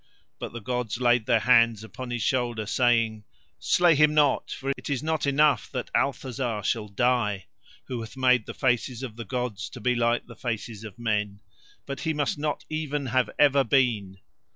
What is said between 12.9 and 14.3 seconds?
have ever been."